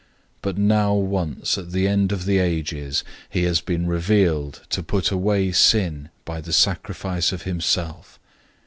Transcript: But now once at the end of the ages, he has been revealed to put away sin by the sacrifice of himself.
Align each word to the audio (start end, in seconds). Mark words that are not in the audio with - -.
But 0.41 0.57
now 0.57 0.95
once 0.95 1.59
at 1.59 1.69
the 1.71 1.87
end 1.87 2.11
of 2.11 2.25
the 2.25 2.39
ages, 2.39 3.03
he 3.29 3.43
has 3.43 3.61
been 3.61 3.85
revealed 3.85 4.61
to 4.71 4.81
put 4.81 5.11
away 5.11 5.51
sin 5.51 6.09
by 6.25 6.41
the 6.41 6.53
sacrifice 6.53 7.31
of 7.31 7.43
himself. 7.43 8.17